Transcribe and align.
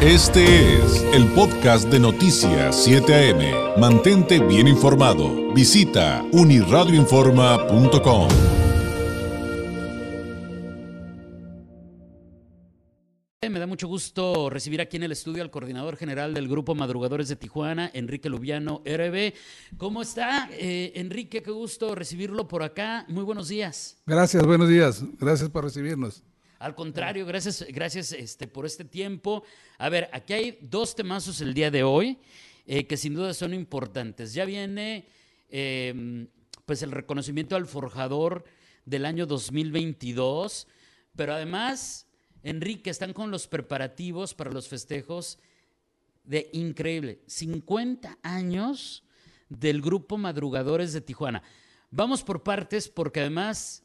Este 0.00 0.76
es 0.76 1.02
el 1.12 1.26
podcast 1.32 1.88
de 1.88 1.98
Noticias 1.98 2.84
7 2.84 3.32
AM. 3.32 3.80
Mantente 3.80 4.38
bien 4.38 4.68
informado. 4.68 5.52
Visita 5.52 6.24
uniradioinforma.com. 6.30 8.28
Me 13.50 13.58
da 13.58 13.66
mucho 13.66 13.88
gusto 13.88 14.48
recibir 14.48 14.80
aquí 14.80 14.98
en 14.98 15.02
el 15.02 15.10
estudio 15.10 15.42
al 15.42 15.50
coordinador 15.50 15.96
general 15.96 16.32
del 16.32 16.46
Grupo 16.46 16.76
Madrugadores 16.76 17.28
de 17.28 17.34
Tijuana, 17.34 17.90
Enrique 17.92 18.30
Lubiano 18.30 18.82
RB. 18.84 19.34
¿Cómo 19.78 20.02
está, 20.02 20.48
eh, 20.52 20.92
Enrique? 20.94 21.42
Qué 21.42 21.50
gusto 21.50 21.96
recibirlo 21.96 22.46
por 22.46 22.62
acá. 22.62 23.04
Muy 23.08 23.24
buenos 23.24 23.48
días. 23.48 23.96
Gracias, 24.06 24.46
buenos 24.46 24.68
días. 24.68 25.02
Gracias 25.18 25.50
por 25.50 25.64
recibirnos. 25.64 26.22
Al 26.58 26.74
contrario, 26.74 27.24
gracias, 27.24 27.64
gracias 27.68 28.12
este, 28.12 28.48
por 28.48 28.66
este 28.66 28.84
tiempo. 28.84 29.44
A 29.78 29.88
ver, 29.88 30.08
aquí 30.12 30.32
hay 30.32 30.58
dos 30.60 30.96
temazos 30.96 31.40
el 31.40 31.54
día 31.54 31.70
de 31.70 31.84
hoy 31.84 32.18
eh, 32.66 32.86
que 32.86 32.96
sin 32.96 33.14
duda 33.14 33.32
son 33.32 33.54
importantes. 33.54 34.34
Ya 34.34 34.44
viene 34.44 35.06
em, 35.50 36.26
pues 36.66 36.82
el 36.82 36.90
reconocimiento 36.90 37.54
al 37.54 37.66
forjador 37.66 38.44
del 38.84 39.04
año 39.04 39.24
2022, 39.24 40.66
pero 41.14 41.34
además, 41.34 42.08
Enrique, 42.42 42.90
están 42.90 43.12
con 43.12 43.30
los 43.30 43.46
preparativos 43.46 44.34
para 44.34 44.50
los 44.50 44.66
festejos 44.68 45.38
de 46.24 46.50
increíble, 46.52 47.22
50 47.26 48.18
años 48.22 49.04
del 49.48 49.80
grupo 49.80 50.18
Madrugadores 50.18 50.92
de 50.92 51.00
Tijuana. 51.00 51.42
Vamos 51.90 52.24
por 52.24 52.42
partes 52.42 52.88
porque 52.88 53.20
además, 53.20 53.84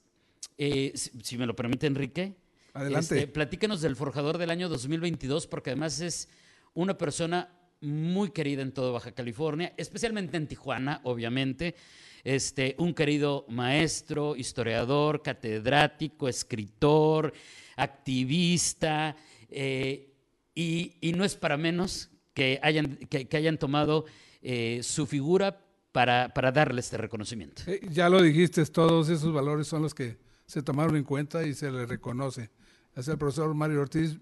eh, 0.57 0.91
si, 0.95 1.11
si 1.21 1.37
me 1.37 1.45
lo 1.45 1.55
permite 1.55 1.87
Enrique, 1.87 2.35
Adelante. 2.73 3.15
este, 3.19 3.27
platícanos 3.27 3.81
del 3.81 3.95
forjador 3.95 4.37
del 4.37 4.49
año 4.49 4.69
2022, 4.69 5.47
porque 5.47 5.71
además 5.71 5.99
es 5.99 6.29
una 6.73 6.97
persona 6.97 7.49
muy 7.81 8.31
querida 8.31 8.61
en 8.61 8.71
todo 8.71 8.93
Baja 8.93 9.11
California, 9.11 9.73
especialmente 9.77 10.37
en 10.37 10.47
Tijuana, 10.47 11.01
obviamente. 11.03 11.75
Este, 12.23 12.75
un 12.79 12.93
querido 12.93 13.45
maestro, 13.49 14.35
historiador, 14.35 15.21
catedrático, 15.21 16.29
escritor, 16.29 17.33
activista, 17.75 19.15
eh, 19.49 20.13
y, 20.55 20.95
y 21.01 21.11
no 21.13 21.25
es 21.25 21.35
para 21.35 21.57
menos 21.57 22.09
que 22.33 22.59
hayan, 22.63 22.95
que, 22.95 23.27
que 23.27 23.37
hayan 23.37 23.57
tomado 23.57 24.05
eh, 24.41 24.79
su 24.83 25.05
figura 25.05 25.59
para, 25.91 26.33
para 26.33 26.51
darle 26.51 26.79
este 26.79 26.97
reconocimiento. 26.97 27.63
Eh, 27.67 27.81
ya 27.91 28.09
lo 28.09 28.21
dijiste, 28.21 28.65
todos 28.65 29.09
esos 29.09 29.33
valores 29.33 29.67
son 29.67 29.81
los 29.81 29.93
que 29.93 30.17
se 30.45 30.61
tomaron 30.61 30.95
en 30.95 31.03
cuenta 31.03 31.45
y 31.45 31.53
se 31.53 31.71
le 31.71 31.85
reconoce. 31.85 32.49
Es 32.95 33.07
el 33.07 33.17
profesor 33.17 33.53
Mario 33.53 33.81
Ortiz 33.81 34.17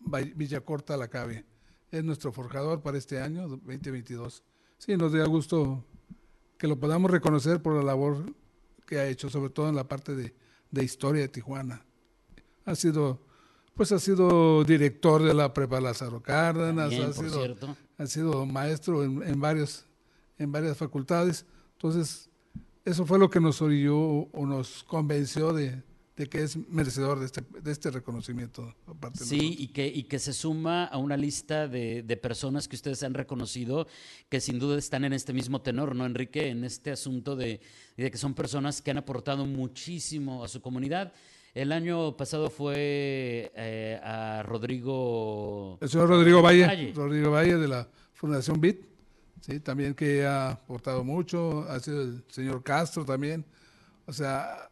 Villacorta 0.00 0.96
Lacabe. 0.96 1.44
Es 1.90 2.02
nuestro 2.04 2.32
forjador 2.32 2.82
para 2.82 2.98
este 2.98 3.20
año 3.20 3.46
2022. 3.48 4.42
Sí, 4.78 4.96
nos 4.96 5.12
da 5.12 5.24
gusto 5.26 5.84
que 6.58 6.66
lo 6.66 6.78
podamos 6.78 7.10
reconocer 7.10 7.62
por 7.62 7.74
la 7.74 7.82
labor 7.82 8.24
que 8.86 8.98
ha 8.98 9.06
hecho, 9.06 9.28
sobre 9.30 9.50
todo 9.50 9.68
en 9.68 9.76
la 9.76 9.86
parte 9.86 10.14
de, 10.14 10.34
de 10.70 10.84
historia 10.84 11.22
de 11.22 11.28
Tijuana. 11.28 11.84
Ha 12.64 12.74
sido, 12.74 13.20
pues 13.74 13.92
ha 13.92 13.98
sido 13.98 14.64
director 14.64 15.22
de 15.22 15.34
la 15.34 15.52
Prepa 15.52 15.80
Lázaro 15.80 16.22
Cárdenas, 16.22 16.90
También, 16.90 17.02
ha 17.10 17.14
por 17.14 17.24
sido 17.24 17.38
cierto. 17.38 17.76
ha 17.98 18.06
sido 18.06 18.46
maestro 18.46 19.04
en, 19.04 19.22
en 19.22 19.40
varios, 19.40 19.84
en 20.38 20.50
varias 20.50 20.76
facultades. 20.76 21.44
Entonces, 21.74 22.30
eso 22.84 23.04
fue 23.06 23.18
lo 23.18 23.30
que 23.30 23.40
nos 23.40 23.60
orilló 23.62 23.98
o 23.98 24.46
nos 24.46 24.82
convenció 24.84 25.52
de, 25.52 25.82
de 26.16 26.28
que 26.28 26.42
es 26.42 26.56
merecedor 26.68 27.18
de 27.18 27.26
este, 27.26 27.42
de 27.60 27.72
este 27.72 27.90
reconocimiento. 27.90 28.74
aparte 28.86 29.24
Sí, 29.24 29.56
y 29.58 29.68
que, 29.68 29.86
y 29.86 30.04
que 30.04 30.18
se 30.18 30.32
suma 30.32 30.84
a 30.84 30.96
una 30.98 31.16
lista 31.16 31.66
de, 31.66 32.02
de 32.02 32.16
personas 32.16 32.68
que 32.68 32.76
ustedes 32.76 33.02
han 33.02 33.14
reconocido 33.14 33.88
que 34.28 34.40
sin 34.40 34.58
duda 34.58 34.78
están 34.78 35.04
en 35.04 35.12
este 35.12 35.32
mismo 35.32 35.60
tenor, 35.60 35.96
¿no, 35.96 36.06
Enrique? 36.06 36.48
En 36.48 36.64
este 36.64 36.92
asunto 36.92 37.34
de, 37.34 37.60
de 37.96 38.10
que 38.10 38.18
son 38.18 38.34
personas 38.34 38.80
que 38.80 38.92
han 38.92 38.98
aportado 38.98 39.44
muchísimo 39.44 40.44
a 40.44 40.48
su 40.48 40.60
comunidad. 40.60 41.12
El 41.52 41.70
año 41.72 42.16
pasado 42.16 42.50
fue 42.50 43.52
eh, 43.54 44.00
a 44.02 44.42
Rodrigo. 44.44 45.78
El 45.80 45.88
señor 45.88 46.08
Rodrigo 46.08 46.42
Valle, 46.42 46.66
Valle. 46.66 46.92
Rodrigo 46.94 47.30
Valle 47.30 47.56
de 47.56 47.68
la 47.68 47.88
Fundación 48.12 48.60
BIT, 48.60 48.84
sí, 49.40 49.60
también 49.60 49.94
que 49.94 50.24
ha 50.24 50.50
aportado 50.50 51.04
mucho, 51.04 51.62
ha 51.68 51.78
sido 51.78 52.02
el 52.02 52.24
señor 52.28 52.62
Castro 52.62 53.04
también. 53.04 53.44
O 54.06 54.12
sea, 54.12 54.68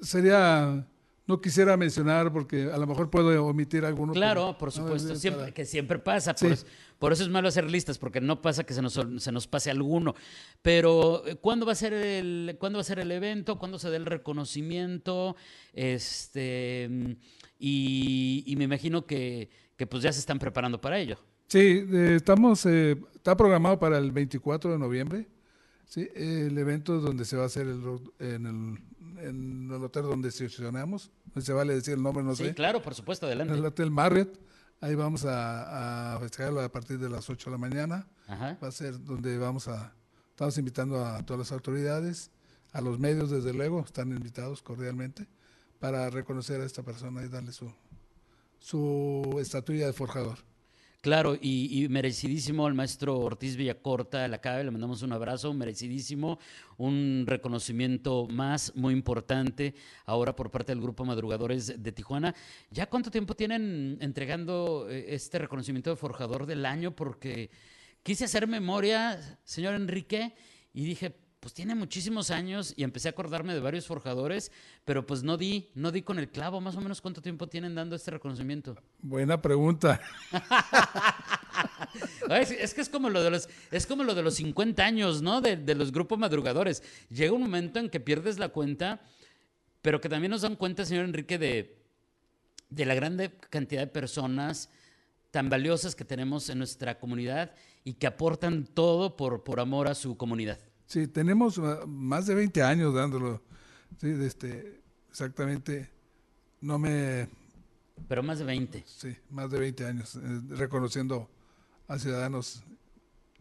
sería, 0.00 0.86
no 1.26 1.40
quisiera 1.40 1.76
mencionar 1.76 2.32
porque 2.32 2.70
a 2.72 2.76
lo 2.78 2.86
mejor 2.86 3.10
puedo 3.10 3.44
omitir 3.44 3.84
alguno. 3.84 4.12
Claro, 4.12 4.46
pero- 4.48 4.58
por 4.58 4.72
supuesto, 4.72 5.12
es 5.12 5.20
siempre, 5.20 5.52
que 5.52 5.64
siempre 5.64 5.98
pasa. 5.98 6.34
Sí. 6.36 6.44
Por, 6.46 6.52
eso, 6.52 6.66
por 6.98 7.12
eso 7.12 7.22
es 7.24 7.28
malo 7.28 7.48
hacer 7.48 7.70
listas, 7.70 7.98
porque 7.98 8.20
no 8.20 8.40
pasa 8.42 8.64
que 8.64 8.74
se 8.74 8.82
nos, 8.82 8.98
se 9.18 9.32
nos 9.32 9.46
pase 9.46 9.70
alguno. 9.70 10.14
Pero, 10.62 11.26
eh, 11.26 11.36
¿cuándo 11.36 11.66
va 11.66 11.72
a 11.72 11.76
ser 11.76 11.92
el, 11.92 12.56
¿cuándo 12.58 12.78
va 12.78 12.80
a 12.82 12.84
ser 12.84 12.98
el 12.98 13.10
evento? 13.12 13.58
¿Cuándo 13.58 13.78
se 13.78 13.90
da 13.90 13.96
el 13.96 14.06
reconocimiento? 14.06 15.36
Este, 15.72 16.88
y, 17.58 18.44
y 18.46 18.56
me 18.56 18.64
imagino 18.64 19.06
que, 19.06 19.48
que 19.76 19.86
pues 19.86 20.02
ya 20.02 20.12
se 20.12 20.20
están 20.20 20.38
preparando 20.38 20.80
para 20.80 20.98
ello. 20.98 21.18
Sí, 21.48 21.86
eh, 21.92 22.14
estamos, 22.16 22.66
eh, 22.66 22.96
está 23.14 23.36
programado 23.36 23.78
para 23.78 23.98
el 23.98 24.10
24 24.10 24.72
de 24.72 24.78
noviembre, 24.78 25.28
¿sí? 25.84 26.08
el 26.14 26.58
evento 26.58 27.00
donde 27.00 27.24
se 27.24 27.36
va 27.36 27.44
a 27.44 27.46
hacer 27.46 27.68
el, 27.68 27.80
en, 28.18 28.46
el, 28.46 28.78
en 29.18 29.70
el 29.70 29.82
hotel 29.82 30.02
donde 30.04 30.30
seleccionamos, 30.30 31.10
no 31.34 31.40
se 31.42 31.52
vale 31.52 31.74
decir 31.74 31.94
el 31.94 32.02
nombre, 32.02 32.22
no 32.24 32.34
sí, 32.34 32.44
sé, 32.44 32.54
claro, 32.54 32.82
por 32.82 32.94
supuesto, 32.94 33.26
en 33.26 33.32
el 33.32 33.40
adelante. 33.42 33.68
hotel 33.68 33.90
Marriott, 33.90 34.38
ahí 34.80 34.94
vamos 34.94 35.24
a, 35.24 36.14
a 36.14 36.20
festejarlo 36.20 36.60
a 36.60 36.68
partir 36.70 36.98
de 36.98 37.08
las 37.08 37.28
8 37.28 37.50
de 37.50 37.52
la 37.52 37.58
mañana, 37.58 38.06
Ajá. 38.26 38.58
va 38.62 38.68
a 38.68 38.72
ser 38.72 39.02
donde 39.04 39.38
vamos 39.38 39.68
a, 39.68 39.92
estamos 40.30 40.56
invitando 40.58 41.04
a 41.04 41.22
todas 41.24 41.38
las 41.38 41.52
autoridades, 41.52 42.30
a 42.72 42.80
los 42.80 42.98
medios 42.98 43.30
desde 43.30 43.52
luego, 43.54 43.80
están 43.80 44.10
invitados 44.12 44.62
cordialmente, 44.62 45.26
para 45.78 46.08
reconocer 46.10 46.60
a 46.60 46.64
esta 46.64 46.82
persona 46.82 47.22
y 47.24 47.28
darle 47.28 47.52
su, 47.52 47.72
su 48.58 49.36
estatuilla 49.40 49.86
de 49.86 49.92
forjador. 49.92 50.38
Claro, 51.06 51.38
y, 51.40 51.86
merecidísimo 51.88 52.66
al 52.66 52.74
maestro 52.74 53.16
Ortiz 53.20 53.54
Villacorta, 53.54 54.26
la 54.26 54.40
cabe, 54.40 54.64
le 54.64 54.72
mandamos 54.72 55.02
un 55.02 55.12
abrazo, 55.12 55.54
merecidísimo, 55.54 56.40
un 56.78 57.22
reconocimiento 57.28 58.26
más, 58.26 58.74
muy 58.74 58.92
importante, 58.92 59.76
ahora 60.04 60.34
por 60.34 60.50
parte 60.50 60.72
del 60.72 60.82
Grupo 60.82 61.04
Madrugadores 61.04 61.80
de 61.80 61.92
Tijuana. 61.92 62.34
¿Ya 62.72 62.86
cuánto 62.86 63.12
tiempo 63.12 63.36
tienen 63.36 63.98
entregando 64.00 64.88
eh, 64.90 65.14
este 65.14 65.38
reconocimiento 65.38 65.90
de 65.90 65.96
forjador 65.96 66.44
del 66.44 66.66
año? 66.66 66.90
Porque 66.90 67.50
quise 68.02 68.24
hacer 68.24 68.48
memoria, 68.48 69.38
señor 69.44 69.74
Enrique, 69.74 70.34
y 70.74 70.86
dije, 70.86 71.14
pues 71.46 71.54
tiene 71.54 71.76
muchísimos 71.76 72.32
años 72.32 72.74
y 72.76 72.82
empecé 72.82 73.06
a 73.06 73.12
acordarme 73.12 73.54
de 73.54 73.60
varios 73.60 73.86
forjadores, 73.86 74.50
pero 74.84 75.06
pues 75.06 75.22
no 75.22 75.36
di, 75.36 75.70
no 75.76 75.92
di 75.92 76.02
con 76.02 76.18
el 76.18 76.28
clavo, 76.28 76.60
más 76.60 76.74
o 76.74 76.80
menos 76.80 77.00
cuánto 77.00 77.22
tiempo 77.22 77.46
tienen 77.46 77.72
dando 77.76 77.94
este 77.94 78.10
reconocimiento. 78.10 78.76
Buena 78.98 79.40
pregunta. 79.40 80.00
Es 82.28 82.74
que 82.74 82.80
es 82.80 82.88
como 82.88 83.08
lo 83.08 83.22
de 83.22 83.30
los, 83.30 83.48
es 83.70 83.86
como 83.86 84.02
lo 84.02 84.16
de 84.16 84.22
los 84.22 84.34
50 84.34 84.84
años, 84.84 85.22
¿no? 85.22 85.40
De, 85.40 85.56
de 85.56 85.74
los 85.76 85.92
grupos 85.92 86.18
madrugadores. 86.18 86.82
Llega 87.08 87.32
un 87.32 87.42
momento 87.42 87.78
en 87.78 87.88
que 87.88 88.00
pierdes 88.00 88.40
la 88.40 88.48
cuenta, 88.48 89.00
pero 89.82 90.00
que 90.00 90.08
también 90.08 90.32
nos 90.32 90.42
dan 90.42 90.56
cuenta, 90.56 90.84
señor 90.84 91.04
Enrique, 91.04 91.38
de, 91.38 91.78
de 92.70 92.84
la 92.84 92.94
grande 92.96 93.30
cantidad 93.50 93.82
de 93.82 93.86
personas 93.86 94.68
tan 95.30 95.48
valiosas 95.48 95.94
que 95.94 96.04
tenemos 96.04 96.50
en 96.50 96.58
nuestra 96.58 96.98
comunidad 96.98 97.52
y 97.84 97.94
que 97.94 98.08
aportan 98.08 98.66
todo 98.66 99.16
por, 99.16 99.44
por 99.44 99.60
amor 99.60 99.86
a 99.86 99.94
su 99.94 100.16
comunidad. 100.16 100.58
Sí, 100.86 101.08
tenemos 101.08 101.58
uh, 101.58 101.86
más 101.86 102.26
de 102.26 102.34
20 102.34 102.62
años 102.62 102.94
dándolo. 102.94 103.42
Sí, 104.00 104.08
este, 104.20 104.80
exactamente. 105.10 105.90
No 106.60 106.78
me. 106.78 107.28
Pero 108.08 108.22
más 108.22 108.38
de 108.38 108.44
20. 108.44 108.84
Sí, 108.86 109.16
más 109.30 109.50
de 109.50 109.58
20 109.58 109.86
años 109.86 110.16
eh, 110.16 110.20
reconociendo 110.50 111.30
a 111.88 111.98
ciudadanos 111.98 112.62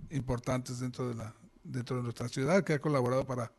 importantes 0.09 0.79
dentro 0.79 1.09
de, 1.09 1.15
la, 1.15 1.35
dentro 1.63 1.97
de 1.97 2.03
nuestra 2.03 2.27
ciudad 2.29 2.63
que 2.63 2.73
ha 2.73 2.79
colaborado 2.79 3.25
para, 3.25 3.51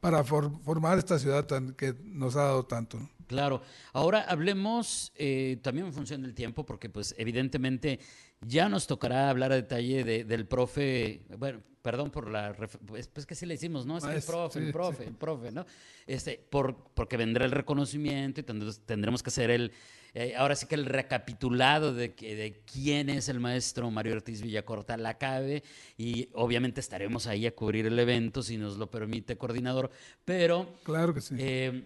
para 0.00 0.24
for- 0.24 0.60
formar 0.62 0.98
esta 0.98 1.18
ciudad 1.18 1.44
tan, 1.46 1.74
que 1.74 1.94
nos 2.04 2.36
ha 2.36 2.42
dado 2.44 2.64
tanto. 2.64 2.98
¿no? 2.98 3.10
Claro. 3.26 3.62
Ahora 3.92 4.22
hablemos 4.22 5.12
eh, 5.16 5.58
también 5.62 5.86
en 5.86 5.92
función 5.92 6.22
del 6.22 6.34
tiempo, 6.34 6.64
porque 6.64 6.88
pues 6.88 7.14
evidentemente 7.18 8.00
ya 8.46 8.68
nos 8.68 8.86
tocará 8.86 9.30
hablar 9.30 9.52
a 9.52 9.56
detalle 9.56 10.04
de- 10.04 10.24
del 10.24 10.46
profe, 10.46 11.22
bueno, 11.38 11.60
perdón 11.82 12.10
por 12.10 12.30
la, 12.30 12.54
pues, 12.86 13.08
pues 13.08 13.26
que 13.26 13.34
sí 13.34 13.44
le 13.46 13.54
hicimos, 13.54 13.86
¿no? 13.86 13.98
Es 13.98 14.04
el 14.04 14.22
profe, 14.22 14.58
el 14.60 14.72
profe, 14.72 15.02
sí. 15.04 15.08
el 15.08 15.16
profe, 15.16 15.50
¿no? 15.50 15.66
Este, 16.06 16.44
por, 16.50 16.76
porque 16.94 17.16
vendrá 17.16 17.44
el 17.44 17.50
reconocimiento 17.50 18.40
y 18.40 18.44
tendremos, 18.44 19.22
que 19.22 19.30
hacer 19.30 19.50
el, 19.50 19.72
eh, 20.14 20.34
ahora 20.36 20.54
sí 20.54 20.66
que 20.66 20.74
el 20.76 20.86
recapitulado 20.86 21.92
de, 21.94 22.14
que- 22.14 22.36
de 22.36 22.62
quién 22.72 23.08
es 23.10 23.28
el 23.28 23.40
maestro 23.40 23.90
Mario 23.90 24.14
Ortiz 24.14 24.42
Villacorta 24.42 24.96
Lacabe 24.96 25.62
y 25.96 26.28
obviamente 26.34 26.80
estaremos 26.80 27.26
ahí 27.26 27.46
a 27.46 27.54
cubrir 27.54 27.86
el 27.86 27.98
evento 27.98 28.42
si 28.42 28.56
nos 28.58 28.76
lo 28.76 28.90
permite 28.90 29.36
coordinador, 29.36 29.90
pero... 30.24 30.74
Claro 30.84 31.14
que 31.14 31.20
sí. 31.20 31.34
Eh, 31.38 31.84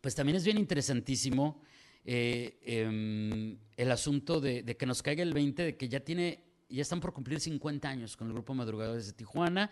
pues 0.00 0.14
también 0.14 0.36
es 0.36 0.44
bien 0.44 0.56
interesantísimo 0.58 1.60
eh, 2.08 2.56
em, 2.62 3.58
el 3.76 3.90
asunto 3.90 4.40
de, 4.40 4.62
de 4.62 4.76
que 4.76 4.86
nos 4.86 5.02
caiga 5.02 5.24
el 5.24 5.34
20, 5.34 5.62
de 5.64 5.76
que 5.76 5.88
ya 5.88 6.00
tiene, 6.00 6.44
ya 6.68 6.82
están 6.82 7.00
por 7.00 7.12
cumplir 7.12 7.40
50 7.40 7.88
años 7.88 8.16
con 8.16 8.28
el 8.28 8.32
grupo 8.32 8.54
Madrugadores 8.54 9.06
de 9.06 9.12
Tijuana. 9.12 9.70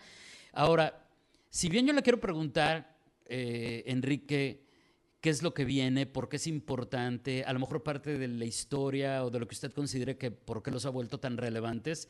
Ahora, 0.51 1.07
si 1.49 1.69
bien 1.69 1.87
yo 1.87 1.93
le 1.93 2.01
quiero 2.01 2.19
preguntar, 2.19 2.97
eh, 3.25 3.83
Enrique, 3.87 4.65
qué 5.21 5.29
es 5.29 5.41
lo 5.41 5.53
que 5.53 5.63
viene, 5.63 6.05
por 6.05 6.27
qué 6.27 6.35
es 6.35 6.45
importante, 6.45 7.45
a 7.45 7.53
lo 7.53 7.59
mejor 7.59 7.81
parte 7.81 8.17
de 8.17 8.27
la 8.27 8.43
historia 8.43 9.23
o 9.23 9.29
de 9.29 9.39
lo 9.39 9.47
que 9.47 9.55
usted 9.55 9.71
considere 9.71 10.17
que 10.17 10.29
por 10.31 10.61
qué 10.61 10.71
los 10.71 10.85
ha 10.85 10.89
vuelto 10.89 11.21
tan 11.21 11.37
relevantes, 11.37 12.09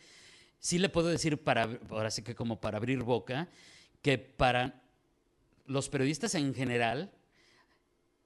sí 0.58 0.80
le 0.80 0.90
puedo 0.90 1.10
decir, 1.10 1.38
para, 1.38 1.80
ahora 1.92 2.10
sí 2.10 2.24
que 2.24 2.34
como 2.34 2.60
para 2.60 2.78
abrir 2.78 3.04
boca, 3.04 3.48
que 4.02 4.18
para 4.18 4.82
los 5.68 5.88
periodistas 5.88 6.34
en 6.34 6.56
general, 6.56 7.12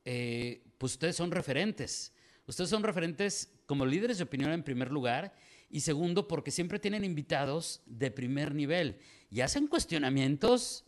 eh, 0.06 0.62
pues 0.80 0.94
ustedes 0.94 1.16
son 1.16 1.30
referentes. 1.30 2.12
Ustedes 2.48 2.72
son 2.72 2.82
referentes 2.82 3.52
como 3.68 3.86
líderes 3.86 4.18
de 4.18 4.24
opinión 4.24 4.52
en 4.52 4.64
primer 4.64 4.90
lugar 4.92 5.36
y 5.70 5.82
segundo 5.82 6.28
porque 6.28 6.50
siempre 6.50 6.80
tienen 6.80 7.04
invitados 7.06 7.84
de 7.86 8.10
primer 8.10 8.56
nivel 8.56 8.98
y 9.30 9.42
hacen 9.42 9.68
cuestionamientos 9.68 10.84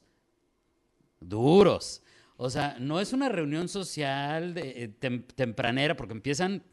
duros. 1.19 2.01
O 2.37 2.49
sea, 2.49 2.77
no 2.79 2.99
es 2.99 3.13
una 3.13 3.29
reunión 3.29 3.69
social 3.69 4.57
eh, 4.57 4.91
tem- 4.99 5.25
tempranera 5.35 5.95
porque 5.95 6.13
empiezan, 6.13 6.63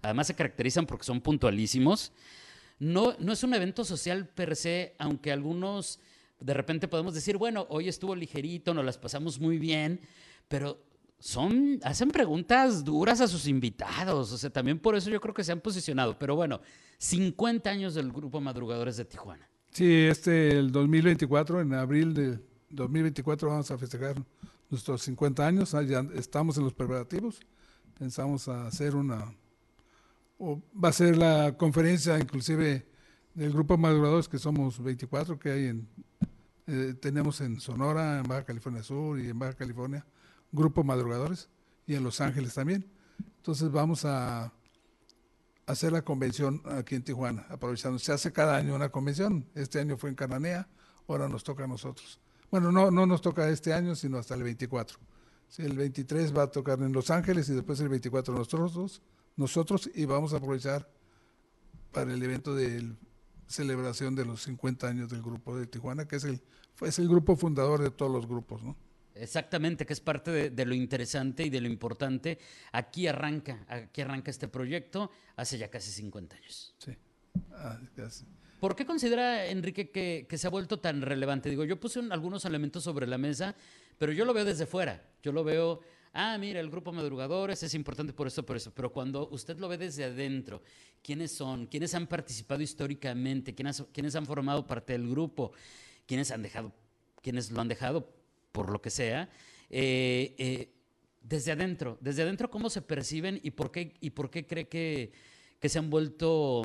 además 0.00 0.28
se 0.28 0.34
caracterizan 0.34 0.86
porque 0.86 1.04
son 1.04 1.20
puntualísimos. 1.20 2.12
No, 2.78 3.14
no 3.18 3.32
es 3.34 3.42
un 3.42 3.52
evento 3.52 3.84
social 3.84 4.26
per 4.26 4.56
se, 4.56 4.94
aunque 4.98 5.30
algunos 5.32 6.00
de 6.38 6.54
repente 6.54 6.88
podemos 6.88 7.12
decir, 7.12 7.36
bueno, 7.36 7.66
hoy 7.68 7.88
estuvo 7.90 8.16
ligerito, 8.16 8.72
nos 8.72 8.86
las 8.86 8.96
pasamos 8.96 9.38
muy 9.38 9.58
bien, 9.58 10.00
pero 10.48 10.82
son, 11.20 11.78
hacen 11.84 12.10
preguntas 12.10 12.82
duras 12.82 13.20
a 13.20 13.28
sus 13.28 13.46
invitados. 13.46 14.32
O 14.32 14.38
sea, 14.38 14.50
también 14.50 14.78
por 14.78 14.96
eso 14.96 15.10
yo 15.10 15.20
creo 15.20 15.34
que 15.34 15.44
se 15.44 15.52
han 15.52 15.60
posicionado. 15.60 16.18
Pero 16.18 16.34
bueno, 16.34 16.60
50 16.98 17.70
años 17.70 17.94
del 17.94 18.10
Grupo 18.10 18.40
Madrugadores 18.40 18.96
de 18.96 19.04
Tijuana. 19.04 19.48
Sí, 19.70 19.88
este, 19.88 20.58
el 20.58 20.72
2024, 20.72 21.60
en 21.60 21.74
abril 21.74 22.12
de 22.12 22.40
2024 22.70 23.48
vamos 23.48 23.70
a 23.70 23.78
festejar 23.78 24.16
nuestros 24.68 25.02
50 25.02 25.46
años, 25.46 25.74
ah, 25.74 25.82
ya 25.82 26.04
estamos 26.14 26.56
en 26.56 26.64
los 26.64 26.72
preparativos, 26.72 27.40
pensamos 27.98 28.48
hacer 28.48 28.94
una, 28.94 29.32
o 30.38 30.60
va 30.72 30.88
a 30.88 30.92
ser 30.92 31.16
la 31.16 31.56
conferencia 31.56 32.18
inclusive 32.18 32.86
del 33.34 33.52
grupo 33.52 33.76
Maduradores, 33.76 34.28
que 34.28 34.38
somos 34.38 34.82
24 34.82 35.38
que 35.38 35.50
hay 35.50 35.66
en, 35.66 35.88
eh, 36.66 36.94
tenemos 37.00 37.40
en 37.40 37.60
Sonora, 37.60 38.18
en 38.20 38.24
Baja 38.24 38.44
California 38.44 38.82
Sur 38.82 39.20
y 39.20 39.28
en 39.28 39.38
Baja 39.38 39.54
California, 39.54 40.04
grupo 40.52 40.84
Madrugadores, 40.84 41.48
y 41.86 41.94
en 41.94 42.04
Los 42.04 42.20
Ángeles 42.20 42.54
también. 42.54 42.88
Entonces 43.38 43.70
vamos 43.70 44.04
a 44.04 44.52
hacer 45.66 45.92
la 45.92 46.02
convención 46.02 46.62
aquí 46.66 46.94
en 46.94 47.02
Tijuana, 47.02 47.46
aprovechando. 47.48 47.98
Se 47.98 48.12
hace 48.12 48.32
cada 48.32 48.56
año 48.56 48.74
una 48.74 48.90
convención. 48.90 49.46
Este 49.54 49.80
año 49.80 49.96
fue 49.96 50.10
en 50.10 50.16
Cananea, 50.16 50.68
ahora 51.08 51.28
nos 51.28 51.42
toca 51.42 51.64
a 51.64 51.66
nosotros. 51.66 52.20
Bueno, 52.50 52.72
no, 52.72 52.90
no 52.90 53.06
nos 53.06 53.20
toca 53.20 53.48
este 53.48 53.72
año, 53.72 53.94
sino 53.94 54.18
hasta 54.18 54.34
el 54.34 54.42
24. 54.42 54.98
Sí, 55.48 55.62
el 55.62 55.76
23 55.76 56.36
va 56.36 56.44
a 56.44 56.50
tocar 56.50 56.80
en 56.80 56.92
Los 56.92 57.10
Ángeles 57.10 57.48
y 57.48 57.54
después 57.54 57.80
el 57.80 57.88
24 57.88 58.34
nosotros, 58.34 59.02
nosotros 59.36 59.90
y 59.92 60.04
vamos 60.04 60.32
a 60.32 60.36
aprovechar 60.36 60.88
para 61.92 62.12
el 62.12 62.22
evento 62.22 62.54
de 62.54 62.94
celebración 63.48 64.14
de 64.14 64.24
los 64.24 64.42
50 64.42 64.86
años 64.86 65.10
del 65.10 65.22
grupo 65.22 65.56
de 65.56 65.66
Tijuana, 65.66 66.06
que 66.06 66.16
es 66.16 66.24
el, 66.24 66.40
es 66.82 67.00
el 67.00 67.08
grupo 67.08 67.36
fundador 67.36 67.80
de 67.80 67.90
todos 67.90 68.12
los 68.12 68.28
grupos, 68.28 68.62
¿no? 68.62 68.76
Exactamente, 69.20 69.86
que 69.86 69.92
es 69.92 70.00
parte 70.00 70.30
de, 70.30 70.50
de, 70.50 70.64
lo 70.64 70.74
interesante 70.74 71.44
y 71.44 71.50
de 71.50 71.60
lo 71.60 71.68
importante. 71.68 72.38
Aquí 72.72 73.06
arranca, 73.06 73.64
aquí 73.68 74.00
arranca 74.00 74.30
este 74.30 74.48
proyecto 74.48 75.10
hace 75.36 75.58
ya 75.58 75.68
casi 75.68 75.90
50 75.90 76.36
años. 76.36 76.74
Sí. 76.78 76.96
Ah, 77.52 77.78
casi. 77.94 78.24
¿Por 78.60 78.76
qué 78.76 78.84
considera, 78.84 79.46
Enrique, 79.46 79.90
que, 79.90 80.26
que, 80.28 80.36
se 80.36 80.46
ha 80.46 80.50
vuelto 80.50 80.78
tan 80.80 81.00
relevante? 81.00 81.48
Digo, 81.48 81.64
yo 81.64 81.80
puse 81.80 81.98
un, 81.98 82.12
algunos 82.12 82.44
elementos 82.44 82.84
sobre 82.84 83.06
la 83.06 83.16
mesa, 83.16 83.54
pero 83.96 84.12
yo 84.12 84.26
lo 84.26 84.34
veo 84.34 84.44
desde 84.44 84.66
fuera. 84.66 85.02
Yo 85.22 85.32
lo 85.32 85.42
veo, 85.42 85.80
ah, 86.12 86.36
mira, 86.36 86.60
el 86.60 86.68
grupo 86.68 86.92
Madrugadores 86.92 87.62
es 87.62 87.72
importante 87.72 88.12
por 88.12 88.26
eso, 88.26 88.44
por 88.44 88.58
eso. 88.58 88.70
Pero 88.74 88.92
cuando 88.92 89.30
usted 89.30 89.58
lo 89.58 89.66
ve 89.66 89.78
desde 89.78 90.04
adentro, 90.04 90.62
¿quiénes 91.02 91.32
son? 91.32 91.68
¿Quiénes 91.68 91.94
han 91.94 92.06
participado 92.06 92.60
históricamente? 92.60 93.54
¿Quiénes, 93.54 93.82
quiénes 93.94 94.14
han 94.14 94.26
formado 94.26 94.66
parte 94.66 94.92
del 94.92 95.08
grupo? 95.08 95.52
¿Quiénes 96.06 96.30
han 96.30 96.42
dejado? 96.42 96.74
¿Quiénes 97.22 97.50
lo 97.50 97.62
han 97.62 97.68
dejado? 97.68 98.19
Por 98.52 98.70
lo 98.70 98.80
que 98.80 98.90
sea, 98.90 99.30
eh, 99.68 100.34
eh, 100.38 100.72
desde 101.22 101.52
adentro, 101.52 101.98
desde 102.00 102.22
adentro 102.22 102.50
cómo 102.50 102.70
se 102.70 102.82
perciben 102.82 103.40
y 103.42 103.52
por 103.52 103.70
qué, 103.70 103.94
y 104.00 104.10
por 104.10 104.30
qué 104.30 104.46
cree 104.46 104.68
que, 104.68 105.12
que 105.60 105.68
se 105.68 105.78
han 105.78 105.90
vuelto 105.90 106.62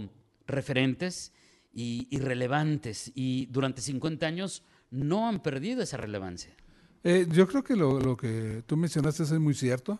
referentes 0.48 1.34
y, 1.74 2.08
y, 2.10 2.20
relevantes 2.20 3.12
y 3.16 3.48
durante 3.48 3.82
50 3.82 4.26
años 4.26 4.64
no 4.92 5.28
han 5.28 5.42
perdido 5.42 5.82
esa 5.84 5.98
relevancia. 5.98 6.56
Eh, 7.04 7.28
yo 7.30 7.48
creo 7.48 7.64
que 7.64 7.76
lo, 7.76 8.00
lo, 8.00 8.18
que 8.18 8.64
tú 8.66 8.78
mencionaste 8.78 9.24
es 9.24 9.32
muy 9.34 9.54
cierto. 9.54 10.00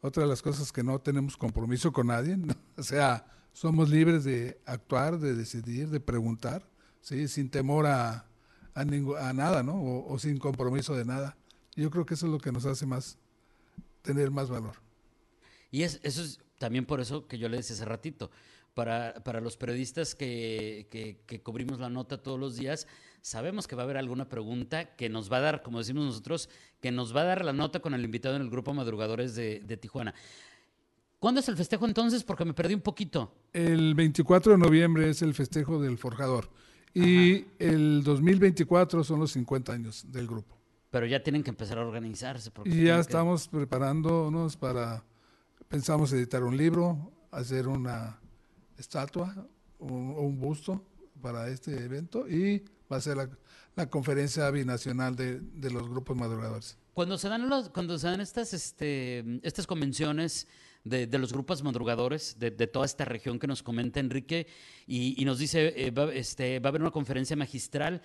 Otra 0.00 0.22
de 0.22 0.28
las 0.28 0.42
cosas 0.42 0.72
que 0.72 0.84
no 0.84 1.00
tenemos 1.00 1.36
compromiso 1.36 1.92
con 1.92 2.06
nadie, 2.06 2.36
¿no? 2.36 2.54
o 2.76 2.82
sea, 2.82 3.26
somos 3.52 3.90
libres 3.90 4.24
de 4.24 4.60
actuar, 4.64 5.18
de 5.18 5.34
decidir, 5.34 5.88
de 5.88 6.00
preguntar, 6.00 6.68
¿sí? 7.00 7.26
sin 7.26 7.50
temor 7.50 7.86
a, 7.86 8.27
a, 8.78 9.28
a 9.28 9.32
nada, 9.32 9.62
¿no? 9.62 9.74
O, 9.74 10.12
o, 10.12 10.18
sin 10.18 10.38
compromiso 10.38 10.94
de 10.94 11.04
nada. 11.04 11.36
Yo 11.74 11.90
creo 11.90 12.06
que 12.06 12.14
eso 12.14 12.26
es 12.26 12.32
lo 12.32 12.38
que 12.38 12.52
nos 12.52 12.64
hace 12.64 12.86
más, 12.86 13.18
tener 14.02 14.30
más 14.30 14.50
valor. 14.50 14.74
Y 15.70 15.82
es, 15.82 16.00
eso 16.02 16.22
es 16.22 16.40
también 16.58 16.86
por 16.86 17.00
eso 17.00 17.26
que 17.26 17.38
yo 17.38 17.48
le 17.48 17.58
decía 17.58 17.76
hace 17.76 17.84
ratito. 17.84 18.30
Para, 18.74 19.14
para 19.24 19.40
los 19.40 19.56
periodistas 19.56 20.14
que, 20.14 20.86
que, 20.88 21.18
que, 21.26 21.40
cubrimos 21.40 21.80
la 21.80 21.90
nota 21.90 22.22
todos 22.22 22.38
los 22.38 22.56
días, 22.56 22.86
sabemos 23.22 23.66
que 23.66 23.74
va 23.74 23.82
a 23.82 23.84
haber 23.84 23.96
alguna 23.96 24.28
pregunta 24.28 24.94
que 24.94 25.08
nos 25.08 25.32
va 25.32 25.38
a 25.38 25.40
dar, 25.40 25.62
como 25.62 25.78
decimos 25.78 26.04
nosotros, 26.04 26.48
que 26.80 26.92
nos 26.92 27.16
va 27.16 27.22
a 27.22 27.24
dar 27.24 27.44
la 27.44 27.52
nota 27.52 27.80
con 27.80 27.92
el 27.92 28.04
invitado 28.04 28.36
en 28.36 28.42
el 28.42 28.50
grupo 28.50 28.72
Madrugadores 28.72 29.34
de, 29.34 29.60
de 29.60 29.76
Tijuana. 29.76 30.14
¿Cuándo 31.18 31.40
es 31.40 31.48
el 31.48 31.56
festejo 31.56 31.86
entonces? 31.86 32.22
Porque 32.22 32.44
me 32.44 32.54
perdí 32.54 32.74
un 32.74 32.80
poquito. 32.80 33.34
El 33.52 33.96
24 33.96 34.52
de 34.52 34.58
noviembre 34.58 35.10
es 35.10 35.22
el 35.22 35.34
festejo 35.34 35.82
del 35.82 35.98
forjador. 35.98 36.48
Y 36.98 37.36
Ajá. 37.36 37.46
el 37.58 38.02
2024 38.02 39.04
son 39.04 39.20
los 39.20 39.32
50 39.32 39.72
años 39.72 40.04
del 40.10 40.26
grupo. 40.26 40.56
Pero 40.90 41.06
ya 41.06 41.22
tienen 41.22 41.42
que 41.42 41.50
empezar 41.50 41.78
a 41.78 41.82
organizarse. 41.86 42.50
Y 42.64 42.84
ya 42.84 42.98
estamos 42.98 43.48
que... 43.48 43.58
preparándonos 43.58 44.56
para, 44.56 45.04
pensamos 45.68 46.12
editar 46.12 46.42
un 46.42 46.56
libro, 46.56 47.12
hacer 47.30 47.68
una 47.68 48.18
estatua 48.78 49.46
o 49.78 49.86
un, 49.86 50.14
un, 50.16 50.40
busto 50.40 50.82
para 51.20 51.48
este 51.48 51.84
evento 51.84 52.28
y 52.28 52.64
va 52.90 52.96
a 52.96 53.00
ser 53.00 53.16
la, 53.18 53.28
la 53.76 53.88
conferencia 53.88 54.50
binacional 54.50 55.14
de, 55.14 55.40
de, 55.40 55.70
los 55.70 55.88
grupos 55.88 56.16
madrugadores. 56.16 56.78
Cuando 56.94 57.18
se 57.18 57.28
dan, 57.28 57.48
los, 57.48 57.68
cuando 57.68 57.98
se 57.98 58.08
dan 58.08 58.20
estas, 58.20 58.52
este, 58.54 59.24
estas 59.42 59.66
convenciones, 59.66 60.48
de, 60.88 61.06
de, 61.06 61.18
los 61.18 61.32
grupos 61.32 61.62
madrugadores 61.62 62.38
de, 62.38 62.50
de, 62.50 62.66
toda 62.66 62.86
esta 62.86 63.04
región 63.04 63.38
que 63.38 63.46
nos 63.46 63.62
comenta 63.62 64.00
Enrique 64.00 64.46
y, 64.86 65.20
y 65.20 65.24
nos 65.24 65.38
dice, 65.38 65.74
eh, 65.76 65.90
va, 65.90 66.12
este, 66.12 66.58
va 66.60 66.68
a 66.68 66.70
haber 66.70 66.82
una 66.82 66.90
conferencia 66.90 67.36
magistral. 67.36 68.02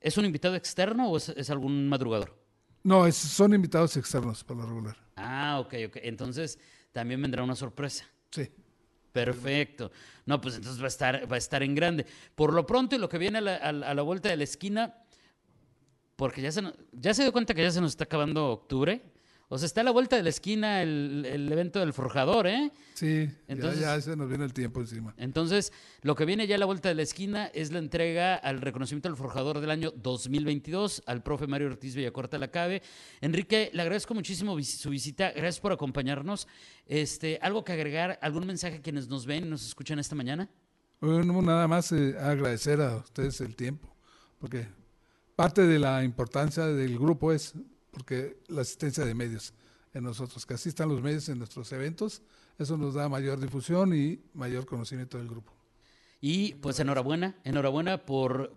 ¿Es 0.00 0.18
un 0.18 0.24
invitado 0.24 0.56
externo 0.56 1.10
o 1.10 1.16
es, 1.16 1.28
es 1.30 1.50
algún 1.50 1.88
madrugador? 1.88 2.36
No, 2.82 3.06
es, 3.06 3.16
son 3.16 3.54
invitados 3.54 3.96
externos 3.96 4.42
por 4.42 4.56
lo 4.56 4.66
regular. 4.66 4.96
Ah, 5.16 5.58
ok, 5.60 5.74
ok. 5.86 5.96
Entonces 6.02 6.58
también 6.92 7.20
vendrá 7.22 7.42
una 7.42 7.54
sorpresa. 7.54 8.04
Sí. 8.30 8.48
Perfecto. 9.12 9.92
No, 10.24 10.40
pues 10.40 10.56
entonces 10.56 10.80
va 10.80 10.86
a 10.86 10.88
estar, 10.88 11.30
va 11.30 11.36
a 11.36 11.38
estar 11.38 11.62
en 11.62 11.74
grande. 11.74 12.06
Por 12.34 12.52
lo 12.52 12.66
pronto 12.66 12.96
y 12.96 12.98
lo 12.98 13.08
que 13.08 13.18
viene 13.18 13.38
a 13.38 13.40
la, 13.40 13.56
a 13.56 13.94
la 13.94 14.02
vuelta 14.02 14.30
de 14.30 14.36
la 14.36 14.44
esquina, 14.44 14.94
porque 16.16 16.40
ya 16.40 16.50
se, 16.50 16.62
ya 16.92 17.14
se 17.14 17.22
dio 17.22 17.32
cuenta 17.32 17.54
que 17.54 17.62
ya 17.62 17.70
se 17.70 17.80
nos 17.80 17.92
está 17.92 18.04
acabando 18.04 18.50
octubre. 18.50 19.11
O 19.48 19.58
sea, 19.58 19.66
está 19.66 19.82
a 19.82 19.84
la 19.84 19.90
vuelta 19.90 20.16
de 20.16 20.22
la 20.22 20.30
esquina 20.30 20.82
el, 20.82 21.26
el 21.26 21.52
evento 21.52 21.80
del 21.80 21.92
forjador, 21.92 22.46
¿eh? 22.46 22.72
Sí, 22.94 23.28
entonces, 23.48 23.80
ya, 23.80 23.96
ya, 23.96 24.00
se 24.00 24.16
nos 24.16 24.28
viene 24.28 24.44
el 24.44 24.52
tiempo 24.52 24.80
encima. 24.80 25.14
Entonces, 25.18 25.72
lo 26.00 26.14
que 26.14 26.24
viene 26.24 26.46
ya 26.46 26.54
a 26.54 26.58
la 26.58 26.64
vuelta 26.66 26.88
de 26.88 26.94
la 26.94 27.02
esquina 27.02 27.46
es 27.46 27.70
la 27.70 27.78
entrega 27.78 28.34
al 28.34 28.60
reconocimiento 28.60 29.08
del 29.08 29.16
forjador 29.16 29.60
del 29.60 29.70
año 29.70 29.90
2022 29.90 31.02
al 31.06 31.22
profe 31.22 31.46
Mario 31.46 31.68
Ortiz 31.68 31.94
Villacorta 31.94 32.38
Lacabe. 32.38 32.82
Enrique, 33.20 33.70
le 33.72 33.82
agradezco 33.82 34.14
muchísimo 34.14 34.60
su 34.62 34.90
visita, 34.90 35.32
gracias 35.32 35.60
por 35.60 35.72
acompañarnos. 35.72 36.48
Este, 36.86 37.38
¿Algo 37.42 37.64
que 37.64 37.72
agregar, 37.72 38.18
algún 38.22 38.46
mensaje 38.46 38.76
a 38.76 38.82
quienes 38.82 39.08
nos 39.08 39.26
ven 39.26 39.46
y 39.46 39.48
nos 39.50 39.66
escuchan 39.66 39.98
esta 39.98 40.14
mañana? 40.14 40.48
Bueno, 41.00 41.42
nada 41.42 41.66
más 41.66 41.90
eh, 41.92 42.16
agradecer 42.18 42.80
a 42.80 42.96
ustedes 42.96 43.40
el 43.40 43.56
tiempo, 43.56 43.92
porque 44.38 44.68
parte 45.34 45.66
de 45.66 45.78
la 45.78 46.04
importancia 46.04 46.66
del 46.66 46.98
grupo 46.98 47.32
es 47.32 47.54
porque 47.92 48.38
la 48.48 48.62
asistencia 48.62 49.04
de 49.04 49.14
medios 49.14 49.54
en 49.94 50.04
nosotros, 50.04 50.44
que 50.46 50.54
asistan 50.54 50.88
los 50.88 51.02
medios 51.02 51.28
en 51.28 51.38
nuestros 51.38 51.70
eventos, 51.72 52.22
eso 52.58 52.76
nos 52.76 52.94
da 52.94 53.08
mayor 53.08 53.38
difusión 53.38 53.94
y 53.94 54.18
mayor 54.34 54.66
conocimiento 54.66 55.18
del 55.18 55.28
grupo. 55.28 55.52
Y 56.20 56.54
pues 56.54 56.80
enhorabuena, 56.80 57.36
enhorabuena 57.44 58.04
por, 58.04 58.56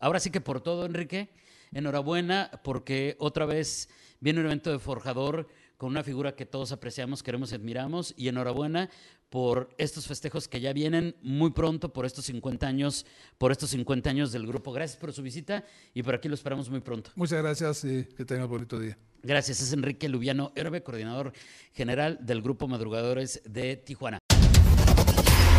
ahora 0.00 0.20
sí 0.20 0.30
que 0.30 0.40
por 0.40 0.60
todo, 0.60 0.86
Enrique, 0.86 1.30
enhorabuena 1.72 2.50
porque 2.62 3.16
otra 3.18 3.46
vez 3.46 3.88
viene 4.20 4.40
un 4.40 4.46
evento 4.46 4.70
de 4.70 4.78
forjador 4.78 5.48
con 5.76 5.90
una 5.90 6.02
figura 6.02 6.34
que 6.34 6.46
todos 6.46 6.72
apreciamos, 6.72 7.22
queremos 7.22 7.52
y 7.52 7.54
admiramos. 7.54 8.14
Y 8.16 8.28
enhorabuena 8.28 8.90
por 9.28 9.68
estos 9.78 10.06
festejos 10.06 10.48
que 10.48 10.60
ya 10.60 10.72
vienen 10.72 11.16
muy 11.22 11.50
pronto, 11.50 11.92
por 11.92 12.06
estos 12.06 12.24
50 12.26 12.66
años, 12.66 13.06
por 13.38 13.52
estos 13.52 13.70
50 13.70 14.10
años 14.10 14.32
del 14.32 14.46
grupo. 14.46 14.72
Gracias 14.72 14.98
por 14.98 15.12
su 15.12 15.22
visita 15.22 15.64
y 15.94 16.02
por 16.02 16.14
aquí 16.14 16.28
lo 16.28 16.34
esperamos 16.34 16.70
muy 16.70 16.80
pronto. 16.80 17.10
Muchas 17.16 17.42
gracias 17.42 17.84
y 17.84 18.04
que 18.04 18.24
tengan 18.24 18.44
un 18.44 18.50
bonito 18.50 18.78
día. 18.78 18.96
Gracias, 19.22 19.60
es 19.60 19.72
Enrique 19.72 20.08
Lubiano 20.08 20.52
Herbe, 20.54 20.82
coordinador 20.82 21.32
general 21.72 22.18
del 22.22 22.42
Grupo 22.42 22.68
Madrugadores 22.68 23.42
de 23.44 23.76
Tijuana. 23.76 24.20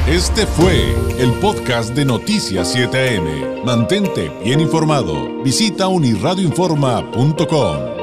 Este 0.07 0.47
fue 0.47 0.95
el 1.19 1.33
podcast 1.41 1.93
de 1.93 2.05
Noticias 2.05 2.74
7am. 2.74 3.65
Mantente 3.65 4.31
bien 4.41 4.62
informado. 4.62 5.43
Visita 5.43 5.89
unirradioinforma.com. 5.89 7.97